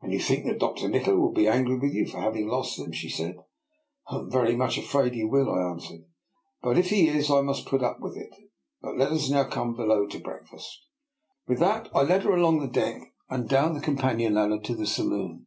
"And 0.00 0.14
you 0.14 0.18
think 0.18 0.46
that 0.46 0.60
Dr. 0.60 0.88
Nikola 0.88 1.18
will 1.20 1.32
be 1.34 1.46
angry 1.46 1.78
with 1.78 1.92
you 1.92 2.06
for 2.06 2.16
having 2.22 2.48
lost 2.48 2.78
them?" 2.78 2.90
she 2.92 3.10
said." 3.10 3.36
I 4.10 4.16
am 4.16 4.30
very 4.30 4.56
much 4.56 4.78
afraid 4.78 5.12
he 5.12 5.24
will," 5.26 5.50
I 5.50 5.70
an 5.72 5.78
swered." 5.78 6.04
But 6.62 6.78
if 6.78 6.88
he 6.88 7.08
is, 7.08 7.30
I 7.30 7.42
must 7.42 7.66
put 7.66 7.82
up 7.82 8.00
with 8.00 8.16
it. 8.16 8.34
Now 8.82 8.92
let 8.92 9.12
us 9.12 9.28
come 9.52 9.76
below 9.76 10.06
to 10.06 10.20
breakfast." 10.20 10.86
With 11.46 11.58
that 11.58 11.90
I 11.94 12.00
led 12.00 12.22
her 12.22 12.32
along 12.32 12.60
the 12.60 12.66
deck 12.66 13.12
and 13.28 13.46
down 13.46 13.74
the 13.74 13.80
companion 13.80 14.36
ladder 14.36 14.58
to 14.58 14.74
the 14.74 14.86
saloon. 14.86 15.44